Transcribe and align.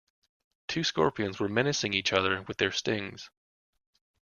Two 0.67 0.83
scorpions 0.83 1.39
were 1.39 1.47
menacing 1.47 1.93
each 1.93 2.11
other 2.11 2.41
with 2.47 2.57
their 2.57 2.71
stings. 2.71 3.29